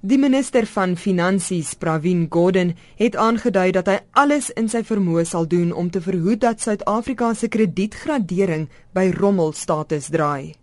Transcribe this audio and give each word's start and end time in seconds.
Die 0.00 0.16
minister 0.16 0.64
van 0.64 0.94
Finansies, 0.96 1.74
Pravin 1.74 2.22
Gordhan, 2.32 2.70
het 2.96 3.16
aangedui 3.20 3.66
dat 3.76 3.88
hy 3.90 3.98
alles 4.16 4.46
in 4.56 4.70
sy 4.72 4.80
vermoë 4.80 5.26
sal 5.28 5.44
doen 5.44 5.74
om 5.76 5.90
te 5.92 6.00
verhoed 6.00 6.40
dat 6.40 6.62
Suid-Afrika 6.64 7.34
se 7.36 7.50
kredietgradering 7.52 8.70
by 8.96 9.10
rommelstatus 9.18 10.08
draai. 10.08 10.54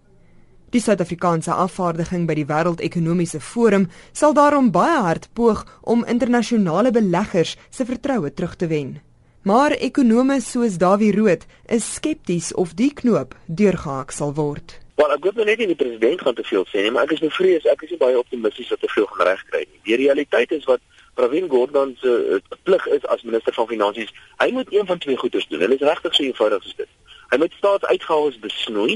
Die 0.73 0.81
Suid-Afrikaanse 0.81 1.53
afvaardiging 1.53 2.25
by 2.25 2.33
die 2.39 2.47
Wêreldekonomiese 2.49 3.37
Forum 3.37 3.85
sal 4.09 4.33
daarom 4.33 4.71
baie 4.73 4.97
hard 5.05 5.29
poog 5.37 5.61
om 5.85 6.01
internasionale 6.09 6.89
beleggers 6.89 7.53
se 7.69 7.85
vertroue 7.85 8.33
terug 8.33 8.57
te 8.57 8.71
wen. 8.73 8.97
Maar 9.45 9.77
ekonome 9.77 10.41
soos 10.41 10.81
Dawie 10.81 11.13
Rood 11.13 11.45
is 11.69 11.85
skepties 11.93 12.55
of 12.57 12.73
die 12.73 12.89
knoop 12.89 13.37
deurgehak 13.45 14.09
sal 14.09 14.33
word. 14.33 14.79
Wel, 14.97 15.11
ek 15.13 15.25
hoop 15.27 15.35
net 15.45 15.59
nie 15.61 15.67
die 15.69 15.77
president 15.77 16.21
gaan 16.25 16.33
te 16.33 16.43
veel 16.43 16.63
sê 16.71 16.81
nie, 16.81 16.91
maar 16.93 17.05
ek 17.05 17.11
is 17.13 17.19
bevrees, 17.21 17.65
ek 17.69 17.83
is 17.85 17.91
nie 17.93 17.99
baie 18.01 18.17
optimisties 18.17 18.71
dat 18.73 18.79
te 18.81 18.87
veel 18.89 19.05
gaan 19.11 19.27
regkry 19.27 19.59
nie. 19.67 19.81
Die 19.85 19.97
realiteit 20.01 20.55
is 20.55 20.65
wat 20.65 20.81
Pravin 21.19 21.45
Gordhan 21.51 21.91
se 22.01 22.13
uh, 22.37 22.39
plig 22.65 22.87
is 22.95 23.05
as 23.13 23.21
minister 23.27 23.53
van 23.53 23.67
finansies, 23.69 24.09
hy 24.41 24.47
moet 24.55 24.73
een 24.73 24.89
van 24.89 24.97
twee 25.03 25.19
goeders 25.21 25.45
doen. 25.51 25.61
Dit 25.61 25.75
is 25.77 25.85
regtig 25.85 26.17
so 26.17 26.25
eenvoudig 26.25 26.65
as 26.65 26.73
dit. 26.81 26.89
Hy 27.29 27.37
moet 27.43 27.53
staatsuitgawes 27.59 28.39
besnoei 28.41 28.95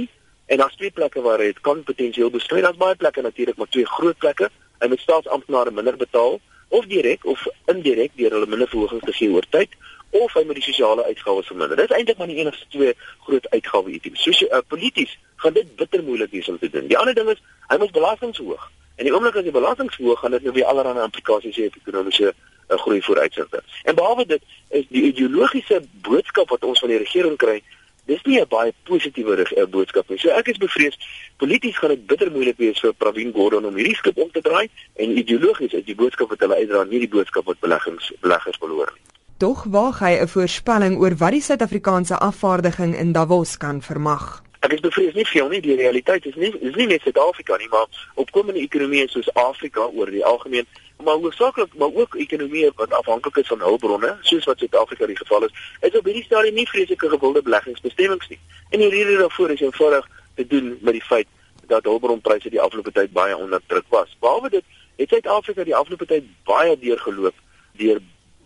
en 0.49 0.63
daar's 0.63 0.79
twee 0.81 0.89
plekke 0.97 1.21
waar 1.21 1.45
hy 1.45 1.51
dit 1.51 1.61
kan 1.69 1.85
potensieel 1.85 2.33
besnoei. 2.33 2.65
Daar's 2.65 2.81
baie 2.81 2.97
plekke 2.97 3.21
natuurlik, 3.21 3.61
maar 3.61 3.69
twee 3.69 3.85
groot 3.93 4.17
plekke. 4.25 4.49
Hy 4.81 4.89
moet 4.89 5.05
staatsamptenare 5.05 5.75
minder 5.77 6.01
betaal 6.01 6.39
of 6.73 6.89
direk 6.89 7.29
of 7.29 7.45
indirek 7.69 8.17
deur 8.17 8.39
hulle 8.39 8.49
minder 8.49 8.73
verhogings 8.73 9.05
te 9.05 9.13
gee 9.21 9.29
oor 9.29 9.45
tyd 9.53 9.77
of 10.11 10.33
hy 10.33 10.43
moet 10.45 10.59
die 10.59 10.63
sosiale 10.63 11.05
uitgawes 11.05 11.47
verminder. 11.47 11.77
Dit 11.79 11.89
is 11.89 11.97
eintlik 11.97 12.17
maar 12.17 12.31
die 12.31 12.37
enigste 12.43 12.65
twee 12.69 12.93
groot 13.25 13.49
uitgawe 13.49 13.91
items. 13.91 14.21
Soos 14.21 14.41
uh, 14.47 14.61
polities 14.67 15.17
gaan 15.43 15.53
dit 15.53 15.75
bitter 15.75 16.03
moeilik 16.03 16.31
wees 16.31 16.49
om 16.49 16.59
te 16.59 16.69
doen. 16.69 16.87
Die 16.87 16.97
ander 16.97 17.15
ding 17.17 17.29
is 17.29 17.43
hy 17.67 17.77
moet 17.81 17.91
belastings 17.91 18.37
hoog. 18.37 18.69
En 18.95 19.07
die 19.07 19.13
oomblik 19.13 19.35
as 19.39 19.47
die 19.47 19.55
belastings 19.55 19.97
hoog 19.97 20.19
gaan 20.19 20.37
dit 20.37 20.43
nou 20.47 20.53
weer 20.53 20.69
allerlei 20.71 21.03
implikasies 21.03 21.57
hê 21.57 21.69
op 21.71 21.77
ekonomiese 21.81 22.33
uh, 22.33 22.79
groei 22.85 23.01
vooruitsigte. 23.01 23.63
En 23.83 23.95
behalwe 23.95 24.25
dit 24.25 24.49
is 24.69 24.89
die 24.89 25.05
ideologiese 25.11 25.81
boodskap 26.07 26.49
wat 26.49 26.67
ons 26.67 26.83
van 26.83 26.93
die 26.93 27.01
regering 27.01 27.37
kry 27.37 27.61
Dis 28.09 28.23
nie 28.25 28.39
'n 28.41 28.47
baie 28.49 28.73
positiewe 28.83 29.35
uh, 29.39 29.65
boodskap 29.69 30.09
nie. 30.09 30.17
So 30.17 30.29
ek 30.29 30.47
is 30.47 30.57
bevrees 30.57 30.97
polities 31.37 31.77
gaan 31.77 31.93
dit 31.93 32.05
bitter 32.05 32.31
moeilik 32.31 32.57
wees 32.57 32.79
vir 32.79 32.93
Pravin 32.93 33.31
Gordhan 33.33 33.65
om 33.65 33.77
hierdie 33.77 33.95
skip 33.95 34.17
om 34.17 34.31
te 34.31 34.41
draai 34.41 34.69
en 34.95 35.17
ideologies 35.17 35.73
is 35.73 35.85
die 35.85 35.95
boodskap 35.95 36.33
wat 36.33 36.39
hulle 36.39 36.57
uitdra 36.57 36.83
nie 36.83 36.99
die 37.05 37.13
boodskap 37.15 37.45
wat 37.45 37.59
beleggings 37.59 38.11
beleggers 38.25 38.57
wil 38.59 38.75
hoor 38.79 38.93
nie. 38.95 39.10
Tog 39.41 39.63
waag 39.63 39.99
hy 40.05 40.13
'n 40.21 40.27
voorspelling 40.27 40.99
oor 41.01 41.15
wat 41.17 41.31
die 41.31 41.41
Suid-Afrikaanse 41.41 42.17
afvaardiging 42.17 42.93
in 42.95 43.11
Davos 43.11 43.57
kan 43.57 43.81
vermag. 43.81 44.43
Ek 44.59 44.73
is 44.73 44.79
bevrees 44.79 45.13
nie 45.13 45.25
veel 45.25 45.47
nie, 45.49 45.61
die 45.61 45.75
realiteit 45.75 46.25
is 46.25 46.35
nie 46.35 46.53
is 46.59 46.75
nie 46.75 46.85
net 46.85 47.01
Suid-Afrika 47.01 47.57
nie, 47.57 47.67
maar 47.69 47.87
opkomende 48.15 48.59
ekonomieë 48.59 49.07
soos 49.09 49.33
Afrika 49.33 49.87
oor 49.97 50.11
die 50.11 50.25
algemeen, 50.25 50.67
maar 51.03 51.17
hoofsaaklik 51.23 51.73
maar 51.73 51.89
ook 51.93 52.15
ekonomieë 52.15 52.69
wat 52.75 52.93
afhanklik 52.93 53.35
is 53.37 53.47
van 53.47 53.59
hulpbronne, 53.59 54.17
soos 54.21 54.45
wat 54.45 54.59
Suid-Afrika 54.59 55.05
die 55.05 55.17
geval 55.17 55.43
is, 55.43 55.51
is 55.79 55.97
op 55.97 56.05
hierdie 56.05 56.23
stadium 56.23 56.53
nie 56.53 56.67
vreeslike 56.67 57.09
gewilde 57.09 57.41
beleggingsbestemmings 57.41 58.27
nie. 58.29 58.39
En 58.69 58.79
die 58.79 58.89
rede 58.89 59.17
daarvoor 59.17 59.49
is 59.49 59.61
eenvoudig 59.61 60.09
te 60.35 60.47
doen 60.47 60.77
met 60.81 60.93
die 60.93 61.05
feit 61.09 61.27
dat 61.65 61.83
hulpbronpryse 61.83 62.49
die 62.49 62.61
afgelope 62.61 62.91
tyd 62.91 63.11
baie 63.11 63.37
onder 63.37 63.61
druk 63.65 63.89
was. 63.89 64.17
Behalwe 64.19 64.49
dit, 64.49 64.63
het 64.95 65.09
Suid-Afrika 65.09 65.63
die 65.63 65.75
afgelope 65.75 66.05
tyd 66.05 66.29
baie 66.43 66.77
deurgeloop 66.77 67.35
deur 67.73 68.01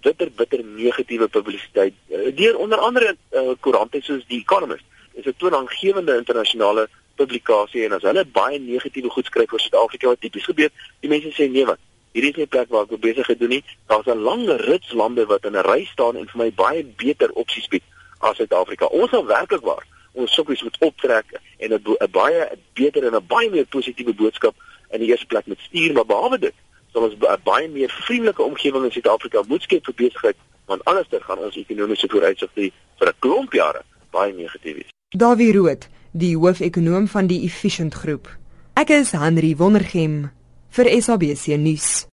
bitter 0.05 0.29
bitter 0.41 0.61
negatiewe 0.63 1.27
publisiteit 1.37 1.95
uh, 2.09 2.29
deur 2.41 2.59
onder 2.65 2.83
andere 2.87 3.15
uh, 3.15 3.55
koerante 3.59 4.01
soos 4.01 4.23
die 4.27 4.43
Economist 4.45 4.85
is 5.13 5.25
'n 5.25 5.35
toonaangewende 5.37 6.17
internasionale 6.21 6.87
publikasie 7.15 7.85
en 7.85 7.97
as 7.97 8.07
hulle 8.07 8.25
baie 8.39 8.59
negatiewe 8.59 9.09
goed 9.09 9.25
skryf 9.31 9.53
oor 9.53 9.63
Suid-Afrika 9.63 10.07
wat 10.07 10.21
tipies 10.21 10.47
gebeur 10.51 10.71
die 11.01 11.11
mense 11.13 11.31
sê 11.37 11.49
nee 11.49 11.65
wat 11.65 11.81
hierdie 12.15 12.31
is 12.31 12.37
nie 12.37 12.45
'n 12.45 12.53
plek 12.55 12.69
waar 12.69 12.87
ek 12.87 12.99
besig 12.99 13.25
gedoen 13.25 13.49
nie. 13.49 13.63
Daar's 13.87 14.07
'n 14.07 14.23
lang 14.27 14.47
rits 14.69 14.91
lande 14.91 15.25
wat 15.25 15.45
in 15.45 15.55
'n 15.55 15.67
ry 15.71 15.85
staan 15.85 16.15
en 16.15 16.27
vir 16.27 16.39
my 16.43 16.51
baie 16.51 16.83
beter 16.83 17.29
opsies 17.31 17.67
bied 17.67 17.83
as 18.19 18.37
Suid-Afrika. 18.37 18.85
Ons 18.85 19.09
sal 19.09 19.25
werklik 19.25 19.61
waar 19.61 19.85
ons 20.13 20.33
sukkies 20.33 20.63
moet 20.63 20.77
optrek 20.79 21.25
en 21.57 21.73
'n 21.73 22.11
baie 22.11 22.49
beter 22.73 23.03
en 23.03 23.15
'n 23.15 23.27
baie 23.27 23.49
meer 23.49 23.65
positiewe 23.65 24.13
boodskap 24.13 24.55
in 24.91 24.99
die 24.99 25.09
eerste 25.09 25.25
plek 25.25 25.45
met 25.45 25.59
stuur 25.59 25.93
maar 25.93 26.05
behalwe 26.05 26.39
dit 26.39 26.53
sal 26.95 27.09
ons 27.09 27.17
baie 27.43 27.67
meer 27.67 27.91
vriendelike 28.07 28.43
omgewing 28.43 28.87
in 28.87 28.93
Suid-Afrika 28.95 29.43
moet 29.51 29.67
skep 29.67 29.83
vir 29.89 29.97
besigheid 29.99 30.39
want 30.71 30.85
anderster 30.89 31.21
gaan 31.27 31.43
ons 31.45 31.57
ekonomiese 31.59 32.07
vooruitsigte 32.09 32.71
vir 32.99 33.09
'n 33.11 33.19
klomp 33.19 33.53
jare 33.53 33.83
baie 34.11 34.33
negatief 34.33 34.75
wees. 34.79 34.91
Dawie 35.11 35.51
Rood, 35.53 35.87
die 36.11 36.35
hoofekonoom 36.35 37.07
van 37.07 37.27
die 37.27 37.43
Efficient 37.43 37.93
Groep. 37.93 38.27
Ek 38.75 38.89
is 38.89 39.11
Henry 39.11 39.55
Wondergem 39.55 40.31
vir 40.69 40.85
SABC 41.01 41.57
nuus. 41.57 42.03